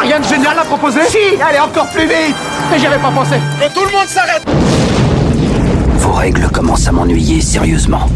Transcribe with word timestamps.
Rien 0.00 0.20
de 0.20 0.24
génial 0.24 0.58
à 0.58 0.64
proposer 0.64 1.00
Si 1.08 1.40
Allez, 1.42 1.58
encore 1.58 1.88
plus 1.88 2.06
vite 2.06 2.36
Mais 2.70 2.78
j'y 2.78 2.86
avais 2.86 2.98
pas 2.98 3.10
pensé 3.10 3.36
Que 3.60 3.72
tout 3.72 3.84
le 3.84 3.92
monde 3.92 4.06
s'arrête 4.06 4.44
Vos 5.98 6.12
règles 6.12 6.48
commencent 6.50 6.86
à 6.86 6.92
m'ennuyer 6.92 7.40
sérieusement. 7.40 8.08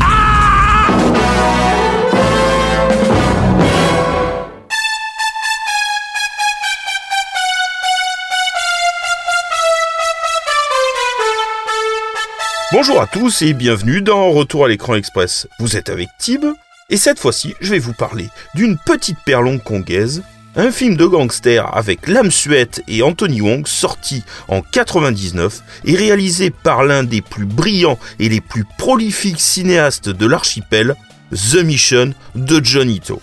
Bonjour 12.73 13.01
à 13.01 13.07
tous 13.09 13.43
et 13.43 13.53
bienvenue 13.53 14.01
dans 14.01 14.31
Retour 14.31 14.65
à 14.65 14.69
l'écran 14.69 14.95
express. 14.95 15.49
Vous 15.59 15.77
êtes 15.77 15.89
avec 15.91 16.09
Tib 16.19 16.45
et 16.89 16.97
cette 16.97 17.19
fois-ci, 17.19 17.55
je 17.61 17.71
vais 17.71 17.79
vous 17.79 17.93
parler 17.93 18.29
d'une 18.55 18.77
petite 18.77 19.19
perle 19.25 19.47
hongkongaise, 19.47 20.23
un 20.61 20.73
film 20.73 20.95
de 20.95 21.07
gangster 21.07 21.75
avec 21.75 22.07
Lam 22.07 22.31
Suet 22.31 22.83
et 22.87 23.03
Anthony 23.03 23.41
Wong 23.41 23.67
sorti 23.67 24.25
en 24.47 24.61
99 24.61 25.61
et 25.87 25.97
réalisé 25.97 26.51
par 26.51 26.85
l'un 26.85 27.03
des 27.03 27.23
plus 27.23 27.47
brillants 27.47 27.99
et 28.19 28.29
les 28.29 28.43
plus 28.43 28.67
prolifiques 28.77 29.41
cinéastes 29.41 30.11
de 30.11 30.27
l'archipel, 30.27 30.97
The 31.33 31.65
Mission 31.65 32.13
de 32.35 32.63
Johnny 32.63 33.01
To. 33.01 33.23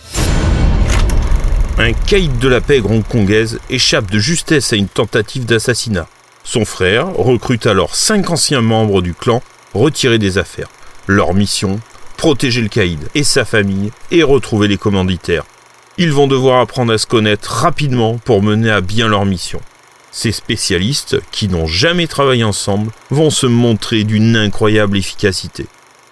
Un 1.77 1.93
caïd 1.93 2.39
de 2.39 2.47
la 2.47 2.59
pègre 2.59 2.89
hongkongaise 2.89 3.59
échappe 3.69 4.09
de 4.09 4.17
justesse 4.17 4.73
à 4.73 4.75
une 4.75 4.87
tentative 4.87 5.45
d'assassinat. 5.45 6.07
Son 6.43 6.65
frère 6.65 7.13
recrute 7.13 7.67
alors 7.67 7.95
cinq 7.95 8.31
anciens 8.31 8.61
membres 8.61 9.03
du 9.03 9.13
clan 9.13 9.43
retirés 9.75 10.17
des 10.17 10.39
affaires. 10.39 10.69
Leur 11.05 11.35
mission 11.35 11.79
protéger 12.17 12.61
le 12.61 12.69
caïd 12.69 13.07
et 13.13 13.23
sa 13.23 13.45
famille 13.45 13.91
et 14.09 14.23
retrouver 14.23 14.67
les 14.67 14.77
commanditaires. 14.77 15.45
Ils 15.99 16.13
vont 16.13 16.27
devoir 16.27 16.61
apprendre 16.61 16.93
à 16.93 16.99
se 16.99 17.07
connaître 17.07 17.49
rapidement 17.51 18.19
pour 18.19 18.43
mener 18.43 18.69
à 18.69 18.81
bien 18.81 19.07
leur 19.07 19.25
mission. 19.25 19.59
Ces 20.11 20.31
spécialistes, 20.31 21.19
qui 21.31 21.47
n'ont 21.47 21.65
jamais 21.65 22.05
travaillé 22.05 22.43
ensemble, 22.43 22.91
vont 23.09 23.31
se 23.31 23.47
montrer 23.47 24.03
d'une 24.03 24.35
incroyable 24.35 24.95
efficacité. 24.95 25.65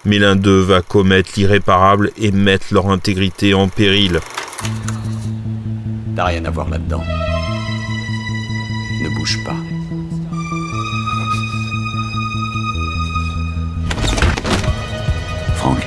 Mais 0.04 0.18
l'un 0.18 0.34
d'eux 0.34 0.60
va 0.60 0.82
commettre 0.82 1.30
l'irréparable 1.36 2.10
et 2.16 2.32
mettre 2.32 2.66
leur 2.72 2.88
intégrité 2.90 3.54
en 3.54 3.68
péril. 3.68 4.18
T'as 6.16 6.24
rien 6.24 6.44
à 6.46 6.50
voir 6.50 6.68
là-dedans. 6.68 7.04
Ne 9.02 9.16
bouge 9.16 9.38
pas. 9.44 9.54
Franck, 15.54 15.86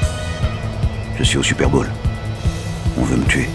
je 1.17 1.23
suis 1.25 1.38
au 1.38 1.44
Super 1.44 1.70
Bowl. 1.70 1.89
On 2.97 3.03
veut 3.03 3.17
me 3.17 3.25
tuer. 3.25 3.50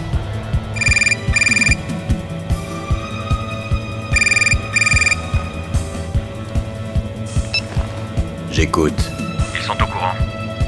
J'écoute. 8.55 9.11
Ils 9.53 9.61
sont 9.65 9.73
au 9.73 9.85
courant. 9.85 10.13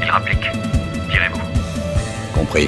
Ils 0.03 0.09
rappliquent. 0.09 0.51
Tirez-vous. 1.09 1.39
Compris. 2.33 2.67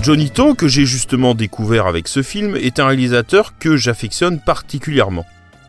Johnny 0.00 0.30
To, 0.30 0.54
que 0.54 0.66
j'ai 0.66 0.86
justement 0.86 1.34
découvert 1.34 1.86
avec 1.86 2.08
ce 2.08 2.22
film, 2.22 2.56
est 2.56 2.80
un 2.80 2.86
réalisateur 2.86 3.58
que 3.58 3.76
j'affectionne 3.76 4.40
particulièrement. 4.40 5.26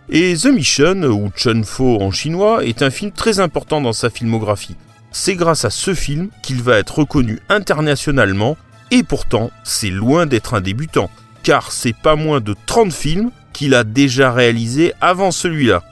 Et 0.09 0.33
The 0.33 0.45
Mission, 0.45 1.03
ou 1.03 1.29
Chun 1.35 1.63
Fo 1.63 2.01
en 2.01 2.11
chinois, 2.11 2.63
est 2.63 2.81
un 2.83 2.89
film 2.89 3.11
très 3.11 3.41
important 3.41 3.81
dans 3.81 3.91
sa 3.91 4.09
filmographie. 4.09 4.77
C'est 5.11 5.35
grâce 5.35 5.65
à 5.65 5.69
ce 5.69 5.93
film 5.93 6.29
qu'il 6.41 6.61
va 6.61 6.77
être 6.77 6.99
reconnu 6.99 7.39
internationalement, 7.49 8.55
et 8.91 9.03
pourtant, 9.03 9.51
c'est 9.65 9.89
loin 9.89 10.25
d'être 10.25 10.53
un 10.53 10.61
débutant, 10.61 11.09
car 11.43 11.73
c'est 11.73 11.97
pas 12.01 12.15
moins 12.15 12.39
de 12.39 12.55
30 12.65 12.93
films 12.93 13.31
qu'il 13.51 13.75
a 13.75 13.83
déjà 13.83 14.31
réalisés 14.31 14.93
avant 15.01 15.31
celui-là. 15.31 15.83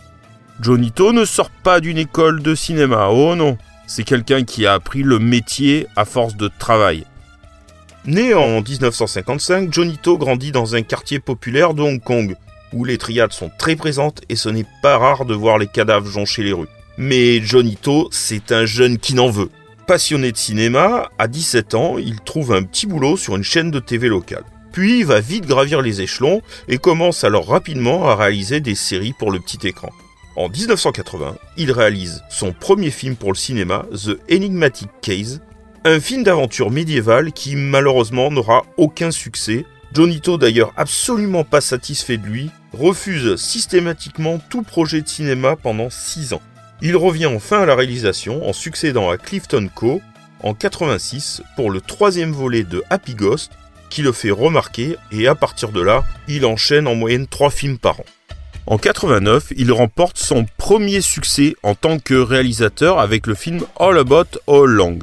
Johnny 0.63 0.91
To 0.93 1.11
ne 1.11 1.25
sort 1.25 1.49
pas 1.49 1.81
d'une 1.81 1.97
école 1.97 2.41
de 2.41 2.55
cinéma, 2.55 3.09
oh 3.09 3.35
non, 3.35 3.57
c'est 3.85 4.05
quelqu'un 4.05 4.45
qui 4.45 4.65
a 4.65 4.71
appris 4.71 5.03
le 5.03 5.19
métier 5.19 5.87
à 5.97 6.05
force 6.05 6.37
de 6.37 6.49
travail. 6.57 7.03
Né 8.05 8.33
en 8.33 8.61
1955, 8.61 9.73
Johnny 9.73 9.97
To 9.97 10.17
grandit 10.17 10.53
dans 10.53 10.73
un 10.75 10.81
quartier 10.81 11.19
populaire 11.19 11.73
de 11.73 11.81
Hong 11.81 12.01
Kong, 12.01 12.37
où 12.71 12.85
les 12.85 12.97
triades 12.97 13.33
sont 13.33 13.51
très 13.59 13.75
présentes 13.75 14.21
et 14.29 14.37
ce 14.37 14.47
n'est 14.47 14.65
pas 14.81 14.97
rare 14.97 15.25
de 15.25 15.33
voir 15.33 15.57
les 15.57 15.67
cadavres 15.67 16.09
joncher 16.09 16.43
les 16.43 16.53
rues. 16.53 16.69
Mais 16.97 17.41
Johnny 17.41 17.75
To, 17.81 18.07
c'est 18.11 18.53
un 18.53 18.63
jeune 18.63 18.99
qui 18.99 19.15
n'en 19.15 19.29
veut. 19.29 19.49
Passionné 19.85 20.31
de 20.31 20.37
cinéma, 20.37 21.09
à 21.19 21.27
17 21.27 21.75
ans, 21.75 21.97
il 21.97 22.21
trouve 22.21 22.53
un 22.53 22.63
petit 22.63 22.87
boulot 22.87 23.17
sur 23.17 23.35
une 23.35 23.43
chaîne 23.43 23.69
de 23.69 23.81
TV 23.81 24.07
locale. 24.07 24.45
Puis 24.71 24.99
il 24.99 25.05
va 25.05 25.19
vite 25.19 25.45
gravir 25.45 25.81
les 25.81 25.99
échelons 25.99 26.41
et 26.69 26.77
commence 26.77 27.25
alors 27.25 27.47
rapidement 27.47 28.07
à 28.07 28.15
réaliser 28.15 28.61
des 28.61 28.75
séries 28.75 29.13
pour 29.19 29.29
le 29.29 29.41
petit 29.41 29.67
écran. 29.67 29.89
En 30.35 30.49
1980, 30.49 31.35
il 31.57 31.71
réalise 31.71 32.23
son 32.29 32.53
premier 32.53 32.89
film 32.89 33.15
pour 33.15 33.31
le 33.31 33.37
cinéma, 33.37 33.85
The 33.91 34.19
Enigmatic 34.31 34.89
Case, 35.01 35.41
un 35.85 35.99
film 35.99 36.23
d'aventure 36.23 36.71
médiévale 36.71 37.33
qui 37.33 37.55
malheureusement 37.55 38.31
n'aura 38.31 38.63
aucun 38.77 39.11
succès. 39.11 39.65
Johnny 39.93 40.21
To 40.21 40.39
d'ailleurs 40.39 40.73
absolument 40.75 41.43
pas 41.43 41.61
satisfait 41.61 42.17
de 42.17 42.25
lui, 42.25 42.49
refuse 42.73 43.35
systématiquement 43.35 44.39
tout 44.49 44.63
projet 44.63 45.01
de 45.01 45.07
cinéma 45.07 45.55
pendant 45.55 45.91
6 45.91 46.33
ans. 46.33 46.41
Il 46.81 46.97
revient 46.97 47.27
enfin 47.27 47.61
à 47.61 47.65
la 47.67 47.75
réalisation 47.75 48.47
en 48.47 48.53
succédant 48.53 49.11
à 49.11 49.17
Clifton 49.17 49.69
Co. 49.73 50.01
en 50.41 50.55
86 50.55 51.43
pour 51.55 51.69
le 51.69 51.79
troisième 51.79 52.31
volet 52.31 52.63
de 52.63 52.83
Happy 52.89 53.13
Ghost 53.13 53.51
qui 53.91 54.01
le 54.01 54.11
fait 54.11 54.31
remarquer 54.31 54.95
et 55.11 55.27
à 55.27 55.35
partir 55.35 55.71
de 55.71 55.79
là, 55.79 56.03
il 56.27 56.47
enchaîne 56.47 56.87
en 56.87 56.95
moyenne 56.95 57.27
3 57.27 57.51
films 57.51 57.77
par 57.77 57.99
an. 57.99 58.05
En 58.65 58.77
89, 58.77 59.53
il 59.57 59.71
remporte 59.71 60.17
son 60.17 60.45
premier 60.57 61.01
succès 61.01 61.55
en 61.63 61.75
tant 61.75 61.99
que 61.99 62.13
réalisateur 62.13 62.99
avec 62.99 63.27
le 63.27 63.35
film 63.35 63.61
All 63.79 63.97
About 63.97 64.39
All 64.47 64.69
Long 64.69 64.99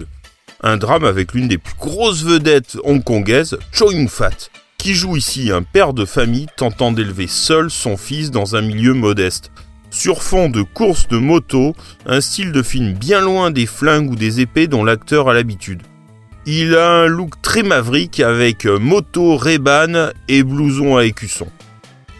un 0.63 0.77
drame 0.77 1.05
avec 1.05 1.33
l'une 1.33 1.49
des 1.49 1.59
plus 1.59 1.75
grosses 1.79 2.23
vedettes 2.23 2.77
hongkongaises, 2.85 3.59
Cho 3.73 3.93
Yun-fat, 3.93 4.51
qui 4.79 4.95
joue 4.95 5.17
ici 5.17 5.51
un 5.51 5.63
père 5.63 5.93
de 5.93 6.05
famille 6.05 6.49
tentant 6.57 6.93
d'élever 6.93 7.27
seul 7.27 7.71
son 7.71 7.97
fils 7.97 8.31
dans 8.31 8.57
un 8.57 8.63
milieu 8.63 8.95
modeste. 8.95 9.51
Sur 9.91 10.23
fond 10.23 10.49
de 10.49 10.63
courses 10.63 11.09
de 11.09 11.19
moto, 11.19 11.75
un 12.07 12.21
style 12.21 12.53
de 12.53 12.63
film 12.63 12.93
bien 12.93 13.21
loin 13.21 13.51
des 13.51 13.67
flingues 13.67 14.11
ou 14.11 14.17
des 14.17 14.41
épées 14.41 14.69
dont 14.69 14.85
l'acteur 14.85 15.29
a 15.29 15.35
l'habitude. 15.35 15.83
Il 16.47 16.77
a 16.77 16.91
un 16.91 17.07
look 17.07 17.43
très 17.43 17.63
maverick 17.63 18.21
avec 18.21 18.65
moto 18.67 19.37
Ray-Ban 19.37 20.11
et 20.29 20.43
blouson 20.43 20.97
à 20.97 21.05
écusson. 21.05 21.49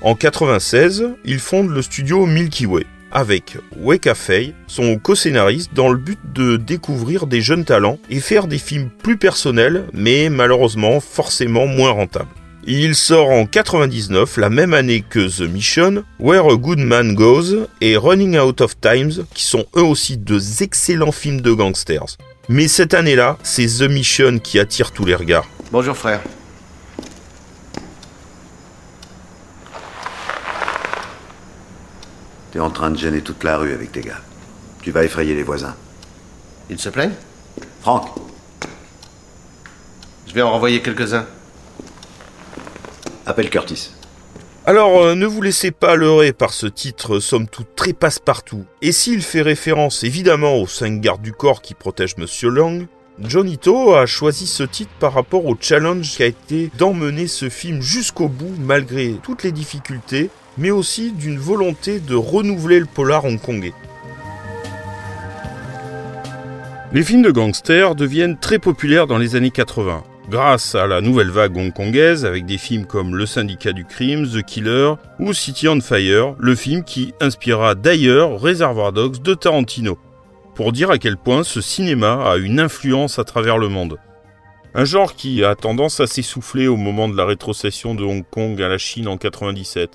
En 0.03 0.15
96, 0.15 1.09
il 1.27 1.39
fonde 1.41 1.69
le 1.69 1.83
studio 1.83 2.25
Milky 2.25 2.65
Way 2.65 2.87
avec 3.13 3.59
Weka 3.77 4.15
Fei, 4.15 4.55
son 4.67 4.99
co-scénariste, 4.99 5.75
dans 5.75 5.91
le 5.91 5.99
but 5.99 6.19
de 6.33 6.57
découvrir 6.57 7.27
des 7.27 7.43
jeunes 7.43 7.65
talents 7.65 7.99
et 8.09 8.21
faire 8.21 8.47
des 8.47 8.59
films 8.59 8.89
plus 9.03 9.19
personnels, 9.19 9.85
mais 9.93 10.31
malheureusement 10.31 11.01
forcément 11.01 11.67
moins 11.67 11.91
rentables. 11.91 12.31
Il 12.67 12.95
sort 12.95 13.31
en 13.31 13.45
99, 13.47 14.37
la 14.39 14.49
même 14.49 14.75
année 14.75 15.03
que 15.07 15.29
The 15.29 15.51
Mission, 15.51 16.05
Where 16.19 16.47
a 16.47 16.57
Good 16.57 16.79
Man 16.79 17.15
Goes 17.15 17.67
et 17.81 17.97
Running 17.97 18.39
Out 18.39 18.61
of 18.61 18.81
Times, 18.81 19.25
qui 19.35 19.45
sont 19.45 19.67
eux 19.77 19.83
aussi 19.83 20.17
deux 20.17 20.63
excellents 20.63 21.13
films 21.13 21.41
de 21.41 21.53
gangsters. 21.53 22.17
Mais 22.49 22.69
cette 22.69 22.95
année-là, 22.95 23.39
c'est 23.43 23.67
The 23.67 23.91
Mission 23.91 24.39
qui 24.39 24.59
attire 24.59 24.93
tous 24.93 25.05
les 25.05 25.15
regards. 25.15 25.49
Bonjour 25.73 25.97
frère. 25.97 26.21
T'es 32.53 32.59
en 32.61 32.71
train 32.71 32.91
de 32.91 32.99
gêner 32.99 33.21
toute 33.23 33.45
la 33.45 33.57
rue 33.59 33.73
avec 33.73 33.93
tes 33.93 34.01
gars. 34.01 34.21
Tu 34.83 34.91
vas 34.91 35.05
effrayer 35.05 35.35
les 35.35 35.43
voisins. 35.43 35.77
Ils 36.69 36.79
se 36.79 36.89
plaignent? 36.89 37.15
Franck, 37.81 38.09
Je 40.27 40.35
vais 40.35 40.43
en 40.43 40.51
renvoyer 40.51 40.81
quelques-uns. 40.83 41.27
appelle 43.27 43.51
Curtis. 43.51 43.91
Alors, 44.67 45.01
euh, 45.03 45.15
ne 45.15 45.27
vous 45.27 45.41
laissez 45.43 45.71
pas 45.71 45.97
leurrer 45.97 46.33
par 46.33 46.53
ce 46.53 46.67
titre, 46.67 47.19
somme 47.19 47.49
toute 47.49 47.75
très 47.75 47.93
passe-partout. 47.93 48.65
Et 48.83 48.93
s'il 48.93 49.23
fait 49.23 49.43
référence 49.43 50.05
évidemment 50.05 50.57
aux 50.57 50.67
cinq 50.67 51.01
gardes 51.01 51.23
du 51.23 51.33
corps 51.33 51.63
qui 51.63 51.75
protègent 51.75 52.17
Monsieur 52.19 52.51
Lang, 52.51 52.87
Johnny 53.19 53.59
To 53.59 53.95
a 53.95 54.07
choisi 54.07 54.47
ce 54.47 54.63
titre 54.63 54.93
par 55.01 55.15
rapport 55.15 55.47
au 55.47 55.57
challenge 55.59 56.11
qui 56.17 56.23
a 56.23 56.27
été 56.27 56.71
d'emmener 56.79 57.27
ce 57.27 57.49
film 57.49 57.81
jusqu'au 57.83 58.29
bout 58.29 58.55
malgré 58.59 59.17
toutes 59.23 59.43
les 59.43 59.53
difficultés, 59.53 60.31
mais 60.61 60.71
aussi 60.71 61.11
d'une 61.11 61.39
volonté 61.39 62.01
de 62.01 62.15
renouveler 62.15 62.79
le 62.79 62.87
polar 62.87 63.25
hongkongais. 63.25 63.73
Les 66.93 67.03
films 67.03 67.23
de 67.23 67.31
gangsters 67.31 67.95
deviennent 67.95 68.39
très 68.39 68.59
populaires 68.59 69.07
dans 69.07 69.17
les 69.17 69.37
années 69.37 69.51
80, 69.51 70.05
grâce 70.29 70.75
à 70.75 70.87
la 70.87 71.01
nouvelle 71.01 71.31
vague 71.31 71.57
hongkongaise 71.57 72.27
avec 72.27 72.45
des 72.45 72.59
films 72.59 72.85
comme 72.85 73.17
Le 73.17 73.27
syndicat 73.27 73.73
du 73.73 73.87
crime, 73.87 74.29
The 74.29 74.43
Killer 74.43 74.95
ou 75.19 75.33
City 75.33 75.67
on 75.67 75.81
Fire, 75.81 76.35
le 76.39 76.55
film 76.55 76.85
qui 76.85 77.15
inspira 77.21 77.75
d'ailleurs 77.75 78.39
Reservoir 78.39 78.93
Dogs 78.93 79.23
de 79.23 79.35
Tarantino, 79.35 79.99
pour 80.55 80.73
dire 80.73 80.91
à 80.91 80.99
quel 80.99 81.17
point 81.17 81.43
ce 81.43 81.63
cinéma 81.63 82.31
a 82.31 82.37
une 82.37 82.61
influence 82.61 83.19
à 83.19 83.25
travers 83.25 83.57
le 83.57 83.69
monde. 83.69 83.97
Un 84.75 84.85
genre 84.85 85.15
qui 85.15 85.43
a 85.43 85.55
tendance 85.55 86.01
à 86.01 86.07
s'essouffler 86.07 86.69
au 86.69 86.77
moment 86.77 87.09
de 87.09 87.17
la 87.17 87.25
rétrocession 87.25 87.95
de 87.95 88.05
Hong 88.05 88.25
Kong 88.29 88.61
à 88.61 88.69
la 88.69 88.79
Chine 88.79 89.09
en 89.09 89.17
97, 89.17 89.91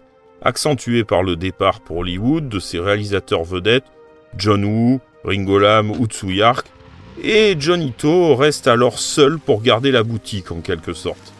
accentué 0.46 1.04
par 1.04 1.24
le 1.24 1.36
départ 1.36 1.82
pour 1.82 1.98
Hollywood 1.98 2.48
de 2.48 2.60
ses 2.60 2.80
réalisateurs 2.80 3.44
vedettes 3.44 3.92
John 4.38 4.64
Woo, 4.64 5.02
Ringo 5.26 5.60
Lam 5.60 5.92
ou 5.92 6.06
Tsu 6.06 6.34
Yark, 6.34 6.68
et 7.22 7.56
Johnny 7.60 7.92
To 7.94 8.36
reste 8.36 8.68
alors 8.68 9.00
seul 9.00 9.40
pour 9.40 9.62
garder 9.62 9.92
la 9.92 10.04
boutique 10.04 10.52
en 10.52 10.62
quelque 10.62 10.94
sorte. 10.94 11.34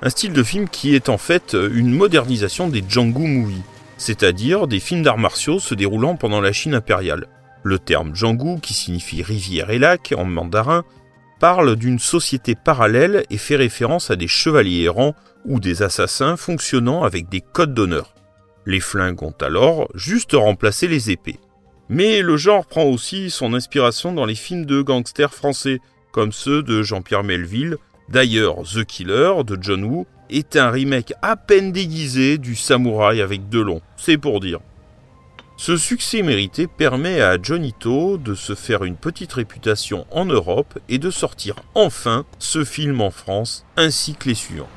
Un 0.00 0.10
style 0.10 0.32
de 0.32 0.42
film 0.42 0.68
qui 0.68 0.94
est 0.94 1.08
en 1.08 1.18
fait 1.18 1.54
une 1.54 1.92
modernisation 1.92 2.68
des 2.68 2.84
Django 2.88 3.20
Movies, 3.20 3.62
c'est-à-dire 3.96 4.68
des 4.68 4.80
films 4.80 5.02
d'arts 5.02 5.18
martiaux 5.18 5.58
se 5.58 5.74
déroulant 5.74 6.14
pendant 6.14 6.40
la 6.40 6.52
Chine 6.52 6.74
impériale. 6.74 7.26
Le 7.64 7.80
terme 7.80 8.14
Django, 8.14 8.58
qui 8.58 8.74
signifie 8.74 9.22
rivière 9.22 9.70
et 9.70 9.78
lac 9.78 10.14
en 10.16 10.24
mandarin, 10.24 10.84
parle 11.40 11.76
d'une 11.76 11.98
société 11.98 12.54
parallèle 12.54 13.24
et 13.30 13.38
fait 13.38 13.56
référence 13.56 14.10
à 14.10 14.16
des 14.16 14.28
chevaliers 14.28 14.84
errants 14.84 15.14
ou 15.44 15.58
des 15.58 15.82
assassins 15.82 16.36
fonctionnant 16.36 17.02
avec 17.02 17.28
des 17.28 17.40
codes 17.40 17.74
d'honneur. 17.74 18.14
Les 18.68 18.80
flingues 18.80 19.22
ont 19.22 19.34
alors 19.40 19.88
juste 19.94 20.34
remplacé 20.34 20.88
les 20.88 21.10
épées. 21.10 21.38
Mais 21.88 22.20
le 22.20 22.36
genre 22.36 22.66
prend 22.66 22.84
aussi 22.84 23.30
son 23.30 23.54
inspiration 23.54 24.12
dans 24.12 24.26
les 24.26 24.34
films 24.34 24.66
de 24.66 24.82
gangsters 24.82 25.32
français, 25.32 25.80
comme 26.12 26.32
ceux 26.32 26.62
de 26.62 26.82
Jean-Pierre 26.82 27.24
Melville. 27.24 27.78
D'ailleurs, 28.10 28.56
The 28.64 28.84
Killer 28.84 29.42
de 29.46 29.56
John 29.58 29.84
Woo 29.84 30.06
est 30.28 30.54
un 30.56 30.68
remake 30.70 31.14
à 31.22 31.36
peine 31.36 31.72
déguisé 31.72 32.36
du 32.36 32.56
Samouraï 32.56 33.22
avec 33.22 33.48
Delon, 33.48 33.80
c'est 33.96 34.18
pour 34.18 34.38
dire. 34.38 34.60
Ce 35.56 35.78
succès 35.78 36.20
mérité 36.20 36.66
permet 36.66 37.22
à 37.22 37.38
Johnny 37.42 37.72
To 37.72 38.18
de 38.18 38.34
se 38.34 38.54
faire 38.54 38.84
une 38.84 38.96
petite 38.96 39.32
réputation 39.32 40.06
en 40.10 40.26
Europe 40.26 40.78
et 40.90 40.98
de 40.98 41.10
sortir 41.10 41.56
enfin 41.74 42.26
ce 42.38 42.64
film 42.64 43.00
en 43.00 43.10
France, 43.10 43.64
ainsi 43.78 44.14
que 44.14 44.28
les 44.28 44.34
suivants. 44.34 44.68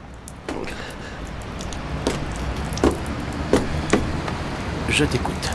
Je 4.91 5.05
t'écoute. 5.05 5.49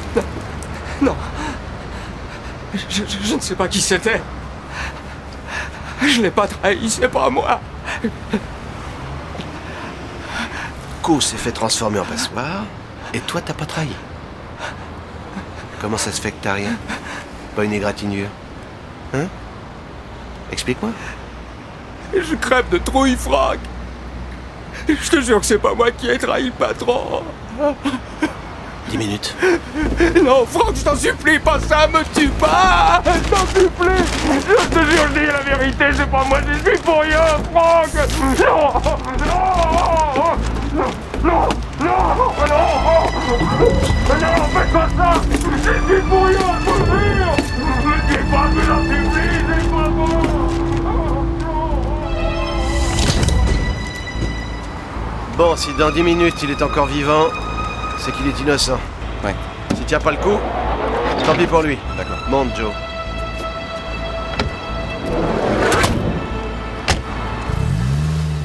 Non. 1.02 1.14
Je, 2.74 3.02
je- 3.04 3.26
je 3.28 3.34
ne 3.34 3.40
sais 3.40 3.54
pas 3.54 3.68
qui 3.68 3.80
c'était. 3.80 4.20
Je 6.02 6.20
l'ai 6.22 6.30
pas 6.30 6.46
trahi, 6.46 6.88
c'est 6.90 7.08
pas 7.08 7.28
moi. 7.30 7.60
Co 11.02 11.20
s'est 11.20 11.36
fait 11.36 11.52
transformer 11.52 12.00
en 12.00 12.04
passoire, 12.04 12.64
et 13.14 13.20
toi 13.20 13.40
t'as 13.40 13.52
pas 13.54 13.66
trahi. 13.66 13.94
Comment 15.80 15.98
ça 15.98 16.10
se 16.12 16.20
fait 16.20 16.32
que 16.32 16.42
t'as 16.42 16.54
rien? 16.54 16.72
Pas 17.54 17.64
une 17.64 17.72
égratignure? 17.72 18.28
Hein? 19.14 19.26
Explique-moi. 20.50 20.90
Je 22.14 22.34
crève 22.36 22.68
de 22.70 22.78
trouille, 22.78 23.16
Franck. 23.16 23.58
Je 24.88 25.10
te 25.10 25.20
jure 25.20 25.40
que 25.40 25.46
c'est 25.46 25.58
pas 25.58 25.74
moi 25.74 25.90
qui 25.90 26.08
ai 26.08 26.18
trahi 26.18 26.44
le 26.46 26.52
patron. 26.52 27.22
Dix 28.88 28.98
minutes. 28.98 29.34
Non, 30.22 30.46
Franck, 30.46 30.76
je 30.76 30.84
t'en 30.84 30.96
supplie, 30.96 31.38
pas 31.38 31.58
ça, 31.60 31.88
me 31.88 32.02
tue 32.14 32.28
pas. 32.28 33.02
Je 33.04 33.28
t'en 33.28 33.46
supplie. 33.46 34.04
Je 34.24 34.68
te 34.68 34.78
jure, 34.78 35.06
je 35.08 35.20
dis 35.20 35.26
la 35.26 35.40
vérité, 35.56 35.84
c'est 35.92 36.10
pas 36.10 36.24
moi, 36.24 36.38
je 36.46 36.70
suis 36.70 36.78
pour 36.78 37.00
rien, 37.00 37.26
Franck. 37.52 37.94
Non 38.38 38.72
Non 39.24 39.42
Non 40.74 40.90
Non 41.24 41.48
Non 41.80 41.98
Non 42.48 42.66
Non, 44.20 44.34
faites 44.54 44.72
pas 44.72 44.88
ça. 44.96 45.10
Je 45.30 45.94
suis 45.94 46.02
pour 46.02 46.24
rien, 46.26 46.48
je 46.60 46.70
te 46.70 46.72
jure 46.86 47.36
Me 47.84 47.94
tue 48.08 48.24
pas, 48.30 48.46
je 48.54 48.60
t'en 48.66 48.80
supplie, 48.82 49.34
c'est 49.48 49.70
pas 49.70 49.88
bon 49.88 50.14
Bon, 55.36 55.54
si 55.56 55.74
dans 55.74 55.90
dix 55.90 56.02
minutes 56.02 56.42
il 56.42 56.50
est 56.50 56.62
encore 56.62 56.86
vivant, 56.86 57.26
c'est 58.06 58.12
qu'il 58.12 58.28
est 58.28 58.40
innocent. 58.40 58.78
Ouais. 59.24 59.34
Si 59.74 59.82
tient 59.84 59.98
pas 59.98 60.12
le 60.12 60.16
coup, 60.18 60.38
tant 61.24 61.34
pis 61.36 61.46
pour 61.46 61.62
lui. 61.62 61.76
D'accord. 61.96 62.18
Monte, 62.30 62.56
Joe. 62.56 62.72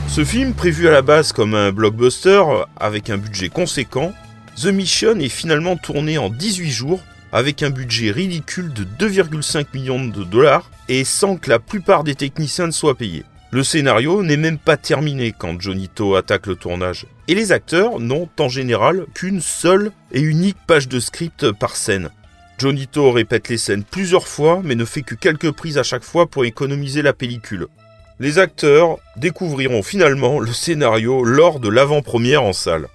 Ce 0.07 0.25
film, 0.25 0.53
prévu 0.53 0.87
à 0.87 0.91
la 0.91 1.03
base 1.03 1.31
comme 1.31 1.53
un 1.53 1.71
blockbuster 1.71 2.41
avec 2.75 3.11
un 3.11 3.17
budget 3.17 3.49
conséquent, 3.49 4.13
The 4.59 4.65
Mission 4.65 5.19
est 5.19 5.29
finalement 5.29 5.77
tourné 5.77 6.17
en 6.17 6.29
18 6.29 6.71
jours 6.71 7.01
avec 7.31 7.61
un 7.61 7.69
budget 7.69 8.09
ridicule 8.09 8.73
de 8.73 8.83
2,5 8.83 9.67
millions 9.75 10.03
de 10.03 10.23
dollars 10.23 10.69
et 10.89 11.03
sans 11.03 11.37
que 11.37 11.51
la 11.51 11.59
plupart 11.59 12.03
des 12.03 12.15
techniciens 12.15 12.65
ne 12.65 12.71
soient 12.71 12.95
payés. 12.95 13.25
Le 13.51 13.63
scénario 13.63 14.23
n'est 14.23 14.37
même 14.37 14.57
pas 14.57 14.77
terminé 14.77 15.35
quand 15.37 15.61
Johnny 15.61 15.87
To 15.87 16.15
attaque 16.15 16.47
le 16.47 16.55
tournage. 16.55 17.05
Et 17.31 17.33
les 17.33 17.53
acteurs 17.53 18.01
n'ont 18.01 18.27
en 18.39 18.49
général 18.49 19.05
qu'une 19.13 19.39
seule 19.39 19.93
et 20.11 20.19
unique 20.19 20.57
page 20.67 20.89
de 20.89 20.99
script 20.99 21.49
par 21.53 21.77
scène. 21.77 22.09
Johnny 22.57 22.87
To 22.87 23.09
répète 23.09 23.47
les 23.47 23.57
scènes 23.57 23.85
plusieurs 23.85 24.27
fois 24.27 24.59
mais 24.65 24.75
ne 24.75 24.83
fait 24.83 25.01
que 25.01 25.15
quelques 25.15 25.51
prises 25.51 25.77
à 25.77 25.83
chaque 25.83 26.03
fois 26.03 26.27
pour 26.27 26.43
économiser 26.43 27.01
la 27.01 27.13
pellicule. 27.13 27.67
Les 28.19 28.37
acteurs 28.37 28.97
découvriront 29.15 29.81
finalement 29.81 30.41
le 30.41 30.51
scénario 30.51 31.23
lors 31.23 31.61
de 31.61 31.69
l'avant-première 31.69 32.43
en 32.43 32.51
salle. 32.51 32.89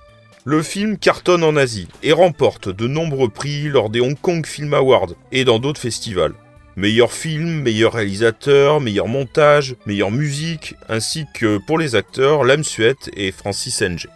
Le 0.45 0.63
film 0.63 0.99
cartonne 0.99 1.43
en 1.43 1.57
Asie 1.57 1.89
et 2.03 2.13
remporte 2.13 2.69
de 2.69 2.87
nombreux 2.87 3.31
prix 3.31 3.71
lors 3.71 3.89
des 3.89 4.01
Hong 4.01 4.21
Kong 4.21 4.45
Film 4.45 4.75
Awards 4.75 5.15
et 5.33 5.45
dans 5.45 5.59
d'autres 5.59 5.81
festivals. 5.81 6.35
Meilleur 6.77 7.11
film, 7.11 7.63
meilleur 7.63 7.95
réalisateur, 7.95 8.83
meilleur 8.83 9.09
montage, 9.09 9.77
meilleure 9.87 10.11
musique, 10.11 10.75
ainsi 10.91 11.25
que 11.33 11.57
pour 11.67 11.79
les 11.79 11.95
acteurs 11.95 12.45
Lam 12.45 12.63
Suet 12.65 12.97
et 13.17 13.33
Francis 13.33 13.81
Ng. 13.81 14.07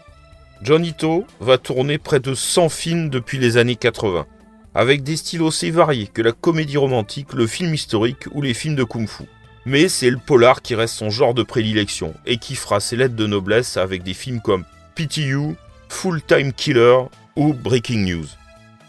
Johnny 0.63 0.93
To 0.93 1.25
va 1.41 1.57
tourner 1.57 1.97
près 1.97 2.21
de 2.21 2.35
100 2.35 2.69
films 2.69 3.09
depuis 3.09 3.39
les 3.39 3.57
années 3.57 3.77
80, 3.77 4.27
avec 4.75 5.03
des 5.03 5.17
styles 5.17 5.41
aussi 5.41 5.71
variés 5.71 6.07
que 6.07 6.21
la 6.21 6.33
comédie 6.33 6.77
romantique, 6.77 7.33
le 7.33 7.47
film 7.47 7.73
historique 7.73 8.27
ou 8.33 8.43
les 8.43 8.53
films 8.53 8.77
de 8.77 8.85
kung-fu. 8.85 9.25
Mais 9.65 9.89
c'est 9.89 10.11
le 10.11 10.19
polar 10.19 10.61
qui 10.61 10.75
reste 10.75 10.95
son 10.95 11.09
genre 11.09 11.33
de 11.33 11.43
prédilection 11.43 12.13
et 12.27 12.37
qui 12.37 12.57
fera 12.57 12.79
ses 12.79 12.97
lettres 12.97 13.17
de 13.17 13.27
noblesse 13.27 13.79
avec 13.79 14.03
des 14.03 14.13
films 14.13 14.41
comme 14.43 14.65
PTU, 14.97 15.57
Full 15.89 16.21
Time 16.23 16.53
Killer 16.53 16.97
ou 17.37 17.55
Breaking 17.55 18.01
News. 18.01 18.27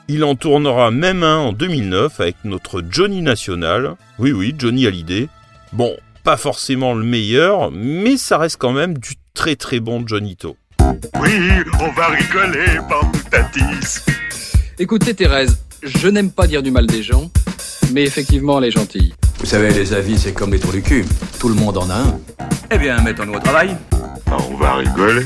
Il 0.09 0.25
en 0.25 0.35
tournera 0.35 0.91
même 0.91 1.23
un 1.23 1.37
en 1.37 1.53
2009 1.53 2.19
avec 2.19 2.35
notre 2.43 2.83
Johnny 2.89 3.21
National. 3.21 3.95
Oui, 4.19 4.33
oui, 4.33 4.53
Johnny 4.57 4.87
Hallyday. 4.87 5.29
Bon, 5.71 5.95
pas 6.25 6.35
forcément 6.35 6.93
le 6.93 7.05
meilleur, 7.05 7.71
mais 7.71 8.17
ça 8.17 8.37
reste 8.37 8.57
quand 8.57 8.73
même 8.73 8.97
du 8.97 9.13
très 9.33 9.55
très 9.55 9.79
bon 9.79 10.05
Johnny 10.05 10.35
To. 10.35 10.57
Oui, 11.21 11.49
on 11.79 11.91
va 11.91 12.07
rigoler, 12.07 12.79
Bamboutatis. 12.89 13.99
Écoutez 14.77 15.13
Thérèse, 15.13 15.59
je 15.83 16.07
n'aime 16.07 16.31
pas 16.31 16.47
dire 16.47 16.61
du 16.61 16.71
mal 16.71 16.85
des 16.85 17.03
gens, 17.03 17.31
mais 17.93 18.03
effectivement 18.03 18.57
elle 18.59 18.65
est 18.65 18.71
gentille. 18.71 19.13
Vous 19.39 19.45
savez, 19.45 19.71
les 19.71 19.93
avis, 19.93 20.17
c'est 20.17 20.33
comme 20.33 20.51
les 20.51 20.59
trous 20.59 20.71
du 20.71 20.81
cul. 20.81 21.05
Tout 21.39 21.49
le 21.49 21.55
monde 21.55 21.77
en 21.77 21.89
a 21.89 21.95
un. 21.95 22.19
Eh 22.71 22.77
bien, 22.77 23.01
mettons-nous 23.01 23.33
au 23.33 23.39
travail. 23.39 23.75
On 24.27 24.55
va 24.55 24.75
rigoler. 24.75 25.25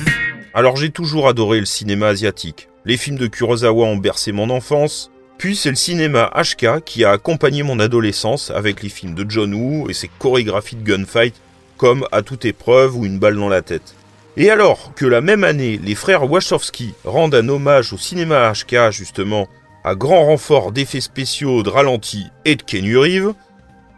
Alors 0.54 0.78
j'ai 0.78 0.90
toujours 0.90 1.28
adoré 1.28 1.60
le 1.60 1.66
cinéma 1.66 2.08
asiatique. 2.08 2.70
Les 2.86 2.98
films 2.98 3.18
de 3.18 3.28
Kurosawa 3.28 3.86
ont 3.86 3.98
bercé 3.98 4.32
mon 4.32 4.50
enfance. 4.50 5.12
Puis 5.38 5.56
c'est 5.56 5.70
le 5.70 5.76
cinéma 5.76 6.32
HK 6.36 6.84
qui 6.86 7.04
a 7.04 7.12
accompagné 7.12 7.64
mon 7.64 7.80
adolescence 7.80 8.52
avec 8.52 8.82
les 8.82 8.90
films 8.90 9.16
de 9.16 9.26
John 9.30 9.54
Woo 9.54 9.90
et 9.90 9.94
ses 9.94 10.10
chorégraphies 10.20 10.78
de 10.78 10.84
gunfight 10.84 11.36
comme 11.76 12.08
À 12.12 12.22
toute 12.22 12.46
épreuve 12.46 12.96
ou 12.96 13.06
Une 13.06 13.20
balle 13.20 13.36
dans 13.36 13.50
la 13.50 13.62
tête. 13.62 13.96
Et 14.38 14.50
alors 14.50 14.94
que 14.96 15.06
la 15.06 15.22
même 15.22 15.46
année, 15.46 15.80
les 15.82 15.96
frères 15.96 16.30
Wachowski 16.30 16.94
rendent 17.06 17.36
un 17.36 17.48
hommage 17.48 17.94
au 17.94 17.98
cinéma 17.98 18.52
HK 18.52 18.92
justement 18.92 19.48
à 19.86 19.96
grand 19.96 20.26
renfort 20.26 20.74
d'effets 20.74 21.00
spéciaux, 21.00 21.64
de 21.64 21.70
ralenti 21.70 22.26
et 22.44 22.56
de 22.56 22.64
Kenny 22.64 22.96
Reeves, 22.96 23.34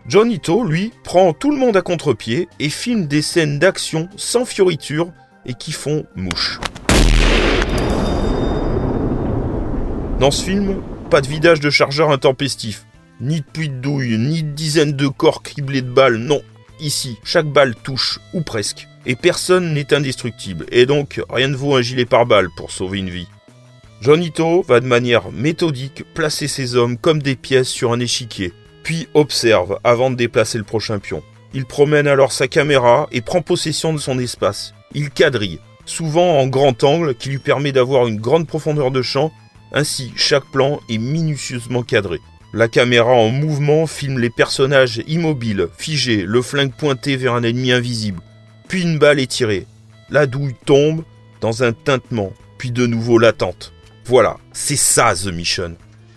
John 0.08 0.32
Ito, 0.32 0.64
lui, 0.64 0.94
prend 1.04 1.34
tout 1.34 1.50
le 1.50 1.58
monde 1.58 1.76
à 1.76 1.82
contre-pied 1.82 2.48
et 2.60 2.70
filme 2.70 3.08
des 3.08 3.22
scènes 3.22 3.58
d'action 3.58 4.10
sans 4.16 4.46
fioriture 4.46 5.12
et 5.46 5.54
qui 5.54 5.72
font 5.72 6.06
mouche. 6.16 6.60
Dans 10.20 10.32
ce 10.32 10.44
film, 10.44 10.82
pas 11.10 11.22
de 11.22 11.28
vidage 11.28 11.62
de 11.62 11.70
chargeur 11.70 12.12
intempestif, 12.12 12.86
ni 13.22 13.42
de 13.42 13.46
puits 13.46 13.70
de 13.70 13.76
douille, 13.76 14.18
ni 14.18 14.44
de 14.44 14.52
dizaines 14.52 14.94
de 14.94 15.08
corps 15.08 15.42
criblés 15.42 15.82
de 15.82 15.90
balles, 15.90 16.18
non. 16.18 16.42
Ici, 16.80 17.18
chaque 17.24 17.48
balle 17.48 17.76
touche, 17.76 18.20
ou 18.34 18.42
presque, 18.42 18.88
et 19.08 19.16
personne 19.16 19.74
n'est 19.74 19.94
indestructible, 19.94 20.66
et 20.70 20.86
donc 20.86 21.22
rien 21.30 21.48
ne 21.48 21.56
vaut 21.56 21.76
un 21.76 21.82
gilet 21.82 22.06
pare-balles 22.06 22.50
pour 22.58 22.72
sauver 22.72 23.00
une 23.00 23.10
vie. 23.10 23.28
John 24.02 24.22
Ito 24.22 24.62
va 24.62 24.82
de 24.82 24.86
manière 24.86 25.32
méthodique 25.32 26.04
placer 26.14 26.48
ses 26.48 26.76
hommes 26.76 26.98
comme 26.98 27.22
des 27.22 27.38
pièces 27.38 27.70
sur 27.70 27.94
un 27.94 28.00
échiquier, 28.02 28.54
puis 28.84 29.08
observe 29.14 29.80
avant 29.84 30.12
de 30.12 30.16
déplacer 30.16 30.58
le 30.58 30.66
prochain 30.66 31.00
pion. 31.00 31.24
Il 31.54 31.66
promène 31.66 32.08
alors 32.08 32.34
sa 32.34 32.50
caméra 32.50 33.08
et 33.12 33.22
prend 33.22 33.42
possession 33.42 33.94
de 33.94 33.98
son 33.98 34.20
espace. 34.20 34.74
Il 34.94 35.10
quadrille, 35.10 35.60
souvent 35.86 36.40
en 36.40 36.48
grand 36.48 36.84
angle 36.84 37.16
qui 37.16 37.30
lui 37.30 37.40
permet 37.40 37.72
d'avoir 37.72 38.08
une 38.08 38.20
grande 38.20 38.46
profondeur 38.46 38.92
de 38.92 39.02
champ, 39.02 39.32
ainsi 39.72 40.12
chaque 40.18 40.52
plan 40.52 40.82
est 40.90 40.98
minutieusement 40.98 41.82
cadré. 41.82 42.20
La 42.54 42.68
caméra 42.68 43.12
en 43.14 43.30
mouvement 43.30 43.88
filme 43.88 44.20
les 44.20 44.30
personnages 44.30 45.02
immobiles, 45.08 45.70
figés, 45.78 46.24
le 46.24 46.42
flingue 46.42 46.74
pointé 46.74 47.16
vers 47.16 47.34
un 47.34 47.44
ennemi 47.44 47.72
invisible. 47.72 48.22
Puis 48.68 48.82
une 48.82 49.00
balle 49.00 49.20
est 49.20 49.32
tirée. 49.32 49.66
La 50.10 50.26
douille 50.26 50.56
tombe 50.66 51.04
dans 51.42 51.64
un 51.64 51.74
tintement, 51.74 52.34
puis 52.58 52.72
de 52.72 52.86
nouveau 52.86 53.18
l'attente. 53.18 53.74
Voilà, 54.06 54.38
c'est 54.52 54.78
ça 54.78 55.14
The 55.16 55.28
Mission. 55.28 55.76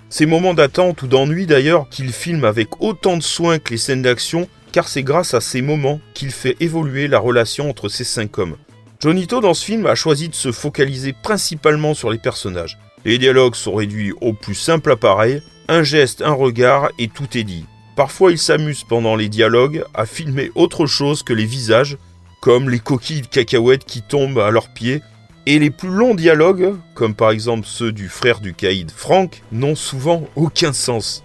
Ces 0.08 0.26
moments 0.26 0.54
d'attente 0.54 1.02
ou 1.02 1.06
d'ennui 1.06 1.46
d'ailleurs 1.46 1.88
qu'il 1.88 2.12
filme 2.12 2.44
avec 2.44 2.80
autant 2.80 3.16
de 3.16 3.22
soin 3.22 3.58
que 3.58 3.70
les 3.70 3.78
scènes 3.78 4.02
d'action, 4.02 4.48
car 4.72 4.88
c'est 4.88 5.02
grâce 5.04 5.34
à 5.34 5.40
ces 5.40 5.62
moments 5.62 6.00
qu'il 6.14 6.32
fait 6.32 6.56
évoluer 6.60 7.06
la 7.06 7.18
relation 7.18 7.70
entre 7.70 7.88
ces 7.88 8.04
cinq 8.04 8.38
hommes. 8.38 8.56
Jonito 9.00 9.40
dans 9.40 9.54
ce 9.54 9.64
film 9.64 9.86
a 9.86 9.94
choisi 9.94 10.28
de 10.28 10.34
se 10.34 10.52
focaliser 10.52 11.12
principalement 11.12 11.94
sur 11.94 12.10
les 12.10 12.18
personnages. 12.18 12.78
Les 13.04 13.18
dialogues 13.18 13.54
sont 13.54 13.74
réduits 13.74 14.12
au 14.20 14.32
plus 14.32 14.54
simple 14.54 14.90
appareil, 14.92 15.42
un 15.68 15.82
geste, 15.82 16.22
un 16.22 16.32
regard 16.32 16.90
et 16.98 17.08
tout 17.08 17.38
est 17.38 17.44
dit. 17.44 17.64
Parfois 17.96 18.32
il 18.32 18.38
s'amuse 18.38 18.84
pendant 18.84 19.16
les 19.16 19.28
dialogues 19.28 19.84
à 19.94 20.06
filmer 20.06 20.50
autre 20.54 20.86
chose 20.86 21.22
que 21.22 21.32
les 21.32 21.46
visages, 21.46 21.96
comme 22.40 22.70
les 22.70 22.78
coquilles 22.78 23.20
de 23.20 23.26
cacahuètes 23.26 23.84
qui 23.84 24.02
tombent 24.02 24.38
à 24.38 24.50
leurs 24.50 24.68
pieds, 24.68 25.02
et 25.46 25.58
les 25.58 25.70
plus 25.70 25.88
longs 25.88 26.14
dialogues, 26.14 26.76
comme 26.94 27.14
par 27.14 27.30
exemple 27.30 27.66
ceux 27.66 27.92
du 27.92 28.08
frère 28.08 28.40
du 28.40 28.54
caïd 28.54 28.90
Frank, 28.90 29.42
n'ont 29.52 29.74
souvent 29.74 30.28
aucun 30.36 30.72
sens. 30.72 31.24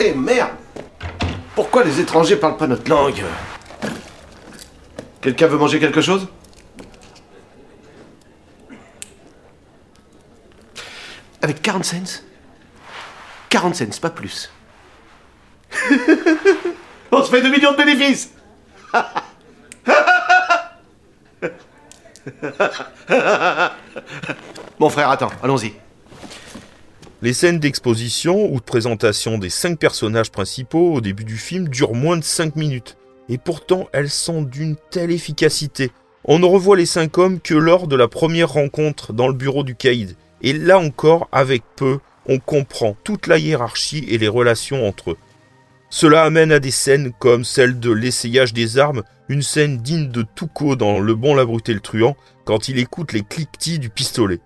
Eh 0.00 0.12
merde! 0.12 0.50
Pourquoi 1.54 1.84
les 1.84 2.00
étrangers 2.00 2.36
parlent 2.36 2.56
pas 2.56 2.66
notre 2.66 2.88
langue? 2.90 3.22
Quelqu'un 5.20 5.46
veut 5.46 5.58
manger 5.58 5.78
quelque 5.78 6.00
chose? 6.00 6.26
Avec 11.40 11.62
40 11.62 11.84
cents? 11.84 12.22
40 13.50 13.74
cents, 13.74 14.00
pas 14.00 14.10
plus. 14.10 14.50
On 17.12 17.22
se 17.22 17.30
fait 17.30 17.42
2 17.42 17.50
millions 17.50 17.72
de 17.72 17.76
bénéfices 17.76 18.30
Mon 24.78 24.88
frère, 24.88 25.10
attends, 25.10 25.30
allons-y. 25.42 25.72
Les 27.22 27.32
scènes 27.32 27.58
d'exposition 27.58 28.52
ou 28.52 28.56
de 28.56 28.64
présentation 28.64 29.38
des 29.38 29.50
cinq 29.50 29.78
personnages 29.78 30.30
principaux 30.30 30.92
au 30.92 31.00
début 31.00 31.24
du 31.24 31.36
film 31.36 31.68
durent 31.68 31.94
moins 31.94 32.18
de 32.18 32.24
5 32.24 32.56
minutes. 32.56 32.96
Et 33.28 33.38
pourtant, 33.38 33.88
elles 33.92 34.10
sont 34.10 34.42
d'une 34.42 34.76
telle 34.90 35.10
efficacité. 35.10 35.90
On 36.24 36.38
ne 36.38 36.46
revoit 36.46 36.76
les 36.76 36.86
cinq 36.86 37.18
hommes 37.18 37.40
que 37.40 37.54
lors 37.54 37.86
de 37.86 37.96
la 37.96 38.08
première 38.08 38.52
rencontre 38.52 39.12
dans 39.12 39.28
le 39.28 39.34
bureau 39.34 39.62
du 39.62 39.74
caïd. 39.74 40.16
Et 40.42 40.52
là 40.52 40.78
encore, 40.78 41.28
avec 41.32 41.62
peu, 41.76 41.98
on 42.26 42.38
comprend 42.38 42.96
toute 43.04 43.26
la 43.26 43.38
hiérarchie 43.38 44.04
et 44.08 44.18
les 44.18 44.28
relations 44.28 44.86
entre 44.86 45.12
eux. 45.12 45.18
Cela 45.96 46.24
amène 46.24 46.50
à 46.50 46.58
des 46.58 46.72
scènes 46.72 47.12
comme 47.20 47.44
celle 47.44 47.78
de 47.78 47.92
l'essayage 47.92 48.52
des 48.52 48.78
armes, 48.78 49.04
une 49.28 49.42
scène 49.42 49.78
digne 49.78 50.08
de 50.08 50.22
Touko 50.22 50.74
dans 50.74 50.98
Le 50.98 51.14
Bon, 51.14 51.36
la 51.36 51.44
Brute 51.44 51.68
et 51.68 51.72
le 51.72 51.78
Truand, 51.78 52.16
quand 52.44 52.68
il 52.68 52.80
écoute 52.80 53.12
les 53.12 53.22
cliquetis 53.22 53.78
du 53.78 53.90
pistolet. 53.90 54.40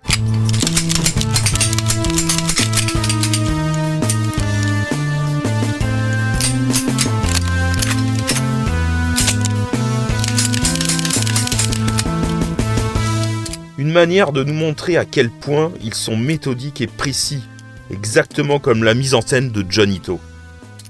Une 13.78 13.90
manière 13.90 14.32
de 14.32 14.44
nous 14.44 14.52
montrer 14.52 14.98
à 14.98 15.06
quel 15.06 15.30
point 15.30 15.72
ils 15.82 15.94
sont 15.94 16.18
méthodiques 16.18 16.82
et 16.82 16.86
précis, 16.86 17.42
exactement 17.90 18.58
comme 18.58 18.84
la 18.84 18.92
mise 18.92 19.14
en 19.14 19.22
scène 19.22 19.50
de 19.50 19.64
Johnito. 19.66 20.20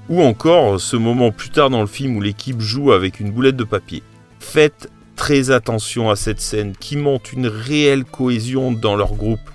Ou 0.08 0.22
encore 0.22 0.80
ce 0.80 0.96
moment 0.96 1.30
plus 1.30 1.50
tard 1.50 1.68
dans 1.68 1.82
le 1.82 1.86
film 1.86 2.16
où 2.16 2.20
l'équipe 2.22 2.60
joue 2.60 2.92
avec 2.92 3.20
une 3.20 3.30
boulette 3.30 3.56
de 3.56 3.64
papier. 3.64 4.02
Faites 4.40 4.90
très 5.16 5.50
attention 5.50 6.08
à 6.10 6.16
cette 6.16 6.40
scène 6.40 6.74
qui 6.78 6.96
montre 6.96 7.34
une 7.34 7.48
réelle 7.48 8.04
cohésion 8.04 8.72
dans 8.72 8.96
leur 8.96 9.14
groupe. 9.14 9.50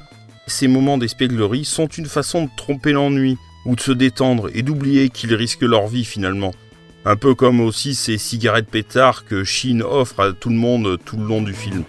Ces 0.46 0.68
moments 0.68 0.98
d'espièglerie 0.98 1.66
sont 1.66 1.88
une 1.88 2.06
façon 2.06 2.44
de 2.44 2.50
tromper 2.56 2.92
l'ennui 2.92 3.38
ou 3.66 3.76
de 3.76 3.82
se 3.82 3.92
détendre 3.92 4.50
et 4.54 4.62
d'oublier 4.62 5.10
qu'ils 5.10 5.34
risquent 5.34 5.62
leur 5.62 5.88
vie 5.88 6.06
finalement. 6.06 6.54
Un 7.06 7.16
peu 7.16 7.34
comme 7.34 7.60
aussi 7.60 7.96
ces 7.96 8.18
cigarettes 8.18 8.70
pétards 8.70 9.26
que 9.26 9.44
Shin 9.44 9.82
offre 9.82 10.20
à 10.20 10.34
tout 10.34 10.50
le 10.50 10.56
monde 10.56 11.00
tout 11.04 11.18
le 11.18 11.26
long 11.26 11.42
du 11.42 11.54
film. 11.54 11.84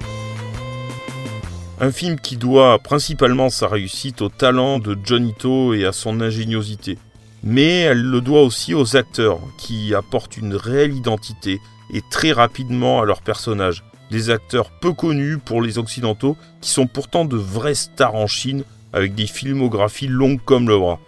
Un 1.80 1.92
film 1.92 2.18
qui 2.18 2.36
doit 2.36 2.78
principalement 2.78 3.50
sa 3.50 3.68
réussite 3.68 4.22
au 4.22 4.28
talent 4.28 4.78
de 4.78 4.96
Johnito 5.04 5.74
et 5.74 5.84
à 5.84 5.92
son 5.92 6.20
ingéniosité. 6.20 6.96
Mais 7.46 7.80
elle 7.80 8.02
le 8.02 8.22
doit 8.22 8.42
aussi 8.42 8.72
aux 8.72 8.96
acteurs 8.96 9.38
qui 9.58 9.94
apportent 9.94 10.38
une 10.38 10.54
réelle 10.54 10.96
identité 10.96 11.60
et 11.92 12.00
très 12.10 12.32
rapidement 12.32 13.02
à 13.02 13.04
leurs 13.04 13.20
personnages. 13.20 13.84
Des 14.10 14.30
acteurs 14.30 14.70
peu 14.70 14.94
connus 14.94 15.36
pour 15.36 15.60
les 15.60 15.76
occidentaux 15.76 16.38
qui 16.62 16.70
sont 16.70 16.86
pourtant 16.86 17.26
de 17.26 17.36
vrais 17.36 17.74
stars 17.74 18.14
en 18.14 18.26
Chine 18.26 18.64
avec 18.94 19.14
des 19.14 19.26
filmographies 19.26 20.06
longues 20.06 20.40
comme 20.42 20.68
le 20.68 20.78
bras. 20.78 21.00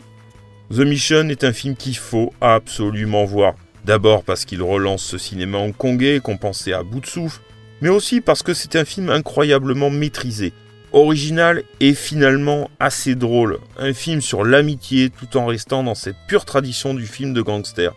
The 0.70 0.80
Mission 0.80 1.28
est 1.30 1.44
un 1.44 1.54
film 1.54 1.74
qu'il 1.74 1.96
faut 1.96 2.34
absolument 2.42 3.24
voir. 3.24 3.54
D'abord 3.86 4.22
parce 4.22 4.44
qu'il 4.44 4.62
relance 4.62 5.04
ce 5.04 5.16
cinéma 5.16 5.58
hongkongais 5.58 6.20
qu'on 6.20 6.36
pensait 6.36 6.72
à 6.74 6.82
bout 6.82 7.00
de 7.00 7.06
souffle, 7.06 7.40
mais 7.80 7.88
aussi 7.88 8.20
parce 8.20 8.42
que 8.42 8.52
c'est 8.52 8.76
un 8.76 8.84
film 8.84 9.08
incroyablement 9.08 9.90
maîtrisé, 9.90 10.52
original 10.96 11.62
et 11.80 11.92
finalement 11.92 12.70
assez 12.80 13.14
drôle. 13.14 13.58
Un 13.78 13.92
film 13.92 14.22
sur 14.22 14.44
l'amitié 14.44 15.10
tout 15.10 15.36
en 15.36 15.44
restant 15.44 15.82
dans 15.82 15.94
cette 15.94 16.16
pure 16.26 16.46
tradition 16.46 16.94
du 16.94 17.06
film 17.06 17.34
de 17.34 17.42
gangster. 17.42 17.92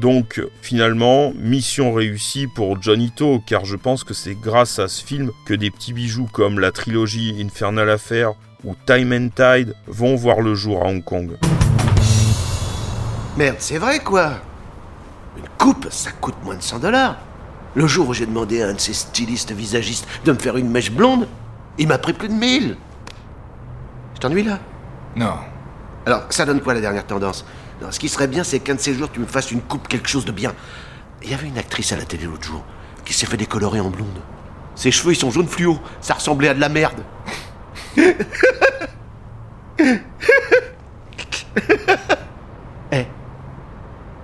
Donc 0.00 0.40
finalement, 0.62 1.32
mission 1.34 1.92
réussie 1.92 2.46
pour 2.46 2.80
Johnito, 2.80 3.42
car 3.44 3.64
je 3.64 3.74
pense 3.74 4.04
que 4.04 4.14
c'est 4.14 4.36
grâce 4.36 4.78
à 4.78 4.86
ce 4.86 5.04
film 5.04 5.32
que 5.44 5.54
des 5.54 5.72
petits 5.72 5.92
bijoux 5.92 6.28
comme 6.32 6.60
la 6.60 6.70
trilogie 6.70 7.34
Infernal 7.44 7.90
Affair 7.90 8.34
ou 8.62 8.76
Time 8.86 9.12
and 9.12 9.28
Tide 9.34 9.74
vont 9.88 10.14
voir 10.14 10.40
le 10.40 10.54
jour 10.54 10.84
à 10.84 10.86
Hong 10.86 11.02
Kong. 11.02 11.36
Merde, 13.36 13.56
c'est 13.58 13.78
vrai 13.78 13.98
quoi 13.98 14.34
Une 15.36 15.48
coupe, 15.58 15.88
ça 15.90 16.12
coûte 16.12 16.36
moins 16.44 16.56
de 16.56 16.62
100 16.62 16.78
dollars. 16.78 17.18
Le 17.74 17.88
jour 17.88 18.08
où 18.08 18.14
j'ai 18.14 18.26
demandé 18.26 18.62
à 18.62 18.68
un 18.68 18.74
de 18.74 18.80
ces 18.80 18.94
stylistes 18.94 19.50
visagistes 19.50 20.06
de 20.24 20.30
me 20.32 20.38
faire 20.38 20.56
une 20.56 20.70
mèche 20.70 20.92
blonde, 20.92 21.26
il 21.78 21.88
m'a 21.88 21.98
pris 21.98 22.12
plus 22.12 22.28
de 22.28 22.34
1000. 22.34 22.76
Je 24.14 24.20
t'ennuie 24.20 24.42
là? 24.42 24.58
Non. 25.14 25.34
Alors, 26.06 26.22
ça 26.30 26.44
donne 26.46 26.60
quoi 26.60 26.74
la 26.74 26.80
dernière 26.80 27.06
tendance? 27.06 27.44
Non, 27.82 27.90
Ce 27.90 27.98
qui 27.98 28.08
serait 28.08 28.28
bien, 28.28 28.44
c'est 28.44 28.60
qu'un 28.60 28.74
de 28.74 28.80
ces 28.80 28.94
jours, 28.94 29.10
tu 29.10 29.20
me 29.20 29.26
fasses 29.26 29.50
une 29.50 29.60
coupe, 29.60 29.88
quelque 29.88 30.08
chose 30.08 30.24
de 30.24 30.32
bien. 30.32 30.54
Il 31.22 31.30
y 31.30 31.34
avait 31.34 31.48
une 31.48 31.58
actrice 31.58 31.92
à 31.92 31.96
la 31.96 32.04
télé 32.04 32.24
l'autre 32.24 32.44
jour 32.44 32.62
qui 33.04 33.12
s'est 33.12 33.26
fait 33.26 33.36
décolorer 33.36 33.80
en 33.80 33.90
blonde. 33.90 34.20
Ses 34.74 34.90
cheveux, 34.90 35.12
ils 35.12 35.16
sont 35.16 35.30
jaunes 35.30 35.48
fluo. 35.48 35.78
Ça 36.00 36.14
ressemblait 36.14 36.48
à 36.48 36.54
de 36.54 36.60
la 36.60 36.68
merde. 36.68 37.02
Eh, 42.92 43.06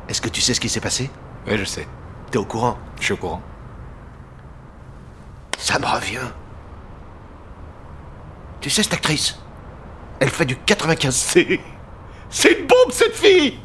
est-ce 0.09 0.21
que 0.21 0.29
tu 0.29 0.41
sais 0.41 0.55
ce 0.55 0.61
qui 0.61 0.69
s'est 0.69 0.81
passé? 0.81 1.11
Oui, 1.47 1.59
je 1.59 1.65
sais. 1.65 1.87
T'es 2.31 2.39
au 2.39 2.45
courant? 2.45 2.79
Je 3.01 3.05
suis 3.05 3.13
au 3.15 3.17
courant. 3.17 3.43
Ça 5.59 5.79
me 5.79 5.87
revient. 5.87 6.29
Tu 8.63 8.71
sais, 8.71 8.85
cette 8.85 8.95
actrice 8.95 9.37
Elle 10.21 10.31
fait 10.31 10.47
du 10.47 10.55
95C. 10.55 11.61
C'est 12.31 12.61
une 12.61 12.67
bombe, 12.67 12.93
cette 12.93 13.15
fille 13.15 13.59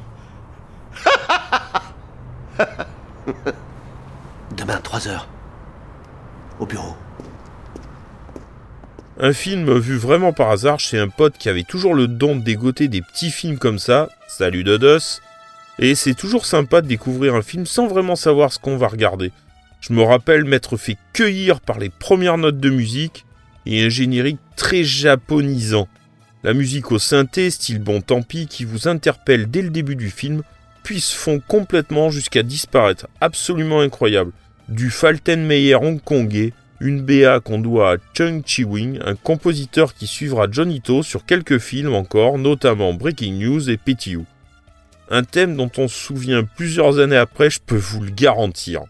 Demain, 4.58 4.80
3 4.82 5.08
heures. 5.08 5.28
Au 6.60 6.66
bureau. 6.66 6.96
Un 9.20 9.34
film 9.34 9.78
vu 9.78 9.98
vraiment 9.98 10.34
par 10.34 10.50
hasard 10.50 10.80
chez 10.80 10.98
un 10.98 11.10
pote 11.10 11.38
qui 11.38 11.50
avait 11.50 11.64
toujours 11.64 11.94
le 11.94 12.08
don 12.08 12.36
de 12.36 12.44
dégoter 12.44 12.88
des 12.88 13.04
petits 13.04 13.30
films 13.32 13.60
comme 13.60 13.80
ça, 13.80 14.10
salut 14.28 14.64
Dodos, 14.64 15.22
et 15.80 15.94
c'est 15.94 16.16
toujours 16.16 16.46
sympa 16.46 16.82
de 16.82 16.88
découvrir 16.88 17.36
un 17.36 17.42
film 17.44 17.68
sans 17.68 17.88
vraiment 17.88 18.16
savoir 18.16 18.52
ce 18.52 18.60
qu'on 18.60 18.78
va 18.78 18.88
regarder. 18.88 19.32
Je 19.80 19.94
me 19.94 20.02
rappelle 20.02 20.44
m'être 20.44 20.78
fait 20.78 20.98
cueillir 21.14 21.62
par 21.62 21.78
les 21.78 21.90
premières 21.90 22.40
notes 22.40 22.60
de 22.60 22.70
musique 22.70 23.27
et 23.68 23.84
un 23.84 23.90
générique 23.90 24.40
très 24.56 24.84
japonisant. 24.84 25.88
La 26.44 26.54
musique 26.54 26.92
au 26.92 27.00
synthé, 27.00 27.50
style 27.50 27.80
bon 27.80 28.02
tant 28.02 28.22
pis, 28.22 28.48
qui 28.48 28.64
vous 28.64 28.88
interpelle 28.88 29.50
dès 29.50 29.62
le 29.62 29.70
début 29.70 29.96
du 29.96 30.10
film, 30.10 30.44
puis 30.84 31.02
se 31.02 31.16
fond 31.16 31.42
complètement 31.46 32.10
jusqu'à 32.10 32.44
disparaître. 32.44 33.08
Absolument 33.20 33.82
incroyable. 33.82 34.32
Du 34.70 34.90
Faltenmeyer 34.90 35.76
hongkongais 35.76 36.54
Une 36.80 37.02
BA 37.02 37.40
qu'on 37.40 37.60
doit 37.60 37.94
à 37.94 37.98
Chung 38.14 38.44
Chi-wing, 38.46 39.00
un 39.04 39.16
compositeur 39.16 39.94
qui 39.94 40.08
suivra 40.08 40.48
Johnny 40.50 40.80
To 40.82 41.04
sur 41.04 41.26
quelques 41.26 41.58
films 41.58 41.94
encore, 41.94 42.38
notamment 42.38 42.94
Breaking 42.94 43.34
News 43.34 43.70
et 43.70 43.78
PTU. 43.78 44.22
Un 45.10 45.24
thème 45.24 45.56
dont 45.56 45.72
on 45.78 45.88
se 45.88 45.98
souvient 45.98 46.44
plusieurs 46.44 47.00
années 47.00 47.18
après, 47.18 47.50
je 47.50 47.60
peux 47.66 47.78
vous 47.78 48.02
le 48.02 48.12
garantir. 48.12 48.84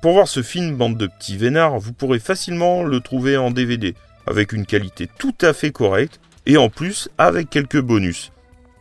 Pour 0.00 0.12
voir 0.12 0.28
ce 0.28 0.42
film 0.42 0.76
bande 0.76 0.96
de 0.96 1.08
petits 1.08 1.36
vénards, 1.36 1.80
vous 1.80 1.92
pourrez 1.92 2.20
facilement 2.20 2.84
le 2.84 3.00
trouver 3.00 3.36
en 3.36 3.50
DVD, 3.50 3.94
avec 4.28 4.52
une 4.52 4.64
qualité 4.64 5.08
tout 5.18 5.34
à 5.40 5.52
fait 5.52 5.72
correcte, 5.72 6.20
et 6.46 6.56
en 6.56 6.68
plus 6.68 7.08
avec 7.18 7.50
quelques 7.50 7.80
bonus. 7.80 8.30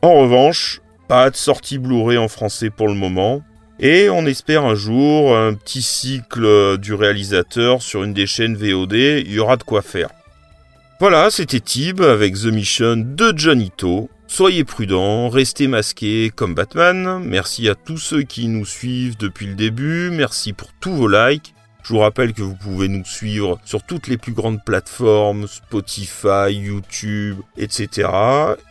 En 0.04 0.14
revanche, 0.14 0.80
pas 1.08 1.32
de 1.32 1.36
sortie 1.36 1.80
Blu-ray 1.80 2.20
en 2.20 2.28
français 2.28 2.70
pour 2.70 2.88
le 2.88 2.94
moment, 2.94 3.42
et 3.80 4.10
on 4.10 4.28
espère 4.28 4.64
un 4.64 4.76
jour 4.76 5.36
un 5.36 5.56
petit 5.56 5.82
cycle 5.82 6.78
du 6.78 6.94
réalisateur 6.94 7.82
sur 7.82 8.04
une 8.04 8.14
des 8.14 8.28
chaînes 8.28 8.56
VOD, 8.56 8.94
il 8.94 9.32
y 9.32 9.40
aura 9.40 9.58
de 9.58 9.64
quoi 9.64 9.82
faire. 9.82 10.10
Voilà, 11.00 11.32
c'était 11.32 11.60
Tib 11.60 12.02
avec 12.02 12.36
The 12.36 12.46
Mission 12.46 12.98
de 12.98 13.34
Johnny. 13.36 13.72
Soyez 14.28 14.66
prudents, 14.66 15.30
restez 15.30 15.68
masqués 15.68 16.32
comme 16.36 16.54
Batman. 16.54 17.24
Merci 17.24 17.70
à 17.70 17.76
tous 17.76 17.98
ceux 17.98 18.24
qui 18.24 18.48
nous 18.50 18.66
suivent 18.66 19.18
depuis 19.18 19.48
le 19.48 19.56
début. 19.56 20.12
Merci 20.12 20.54
pour 20.54 20.74
tous 20.74 20.94
vos 20.94 21.08
likes. 21.08 21.56
Je 21.82 21.94
vous 21.94 22.00
rappelle 22.00 22.34
que 22.34 22.42
vous 22.42 22.56
pouvez 22.56 22.90
nous 22.90 23.06
suivre 23.06 23.58
sur 23.64 23.82
toutes 23.84 24.08
les 24.08 24.18
plus 24.18 24.34
grandes 24.34 24.64
plateformes, 24.64 25.48
Spotify, 25.48 26.52
YouTube, 26.52 27.38
etc. 27.56 28.10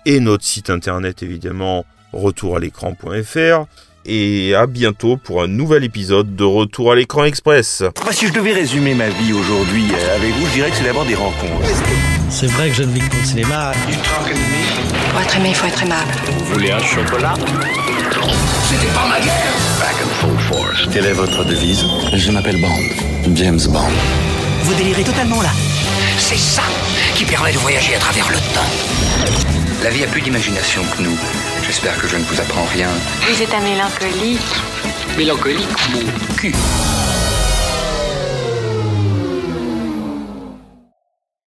Et 0.04 0.20
notre 0.20 0.44
site 0.44 0.68
internet 0.68 1.22
évidemment, 1.22 1.86
retour 2.12 2.56
à 2.56 2.60
l'écran.fr 2.60 3.64
et 4.06 4.54
à 4.54 4.66
bientôt 4.66 5.16
pour 5.16 5.42
un 5.42 5.48
nouvel 5.48 5.84
épisode 5.84 6.36
de 6.36 6.44
Retour 6.44 6.92
à 6.92 6.94
l'écran 6.94 7.24
express. 7.24 7.82
Moi, 8.04 8.12
si 8.12 8.26
je 8.28 8.32
devais 8.32 8.52
résumer 8.52 8.94
ma 8.94 9.08
vie 9.08 9.32
aujourd'hui 9.32 9.84
euh, 9.92 10.16
avec 10.16 10.32
vous, 10.34 10.46
je 10.46 10.52
dirais 10.52 10.70
que 10.70 10.76
c'est 10.76 10.84
d'abord 10.84 11.04
des 11.04 11.14
rencontres. 11.14 11.66
C'est 12.30 12.46
vrai 12.46 12.68
que 12.68 12.74
je 12.74 12.82
ne 12.84 12.92
vis 12.92 13.00
que 13.00 13.10
pour 13.10 13.18
le 13.20 13.26
cinéma. 13.26 13.72
Pour 15.10 15.20
être 15.20 15.36
aimé, 15.36 15.48
il 15.50 15.54
faut 15.54 15.66
être 15.66 15.82
aimable. 15.82 16.10
Vous 16.38 16.54
voulez 16.54 16.70
un 16.70 16.80
chocolat? 16.80 17.34
C'était 18.68 18.92
pas 18.92 19.06
ma 19.08 19.20
guerre 19.20 19.52
Back 19.78 19.96
and 20.02 20.14
full 20.20 20.38
force. 20.38 20.88
Quelle 20.92 21.06
est 21.06 21.12
votre 21.12 21.44
devise? 21.44 21.84
Je 22.12 22.30
m'appelle 22.30 22.60
Bond. 22.60 23.34
James 23.34 23.60
Bond. 23.68 23.90
Vous 24.62 24.74
délirez 24.74 25.04
totalement 25.04 25.42
là. 25.42 25.50
C'est 26.18 26.38
ça 26.38 26.62
qui 27.14 27.24
permet 27.24 27.52
de 27.52 27.58
voyager 27.58 27.94
à 27.94 27.98
travers 27.98 28.28
le 28.30 28.36
temps. 28.54 29.36
La 29.82 29.90
vie 29.90 30.04
a 30.04 30.06
plus 30.06 30.20
d'imagination 30.22 30.82
que 30.96 31.02
nous. 31.02 31.16
J'espère 31.66 32.00
que 32.00 32.06
je 32.06 32.16
ne 32.16 32.22
vous 32.22 32.40
apprends 32.40 32.64
rien. 32.66 32.88
Vous 33.22 33.42
êtes 33.42 33.52
un 33.52 33.60
mélancolique. 33.60 34.40
Mélancolique, 35.18 35.66
mon 35.92 36.34
cul. 36.36 36.54